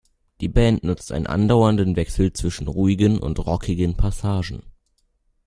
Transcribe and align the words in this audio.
Die 0.39 0.47
Band 0.47 0.83
nutzt 0.83 1.11
einen 1.11 1.27
andauernden 1.27 1.95
Wechsel 1.95 2.33
zwischen 2.33 2.67
ruhigen 2.67 3.19
und 3.19 3.37
rockigen 3.45 3.97
Passagen. 3.97 4.63